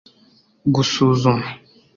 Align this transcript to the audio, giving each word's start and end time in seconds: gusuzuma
gusuzuma 0.73 1.31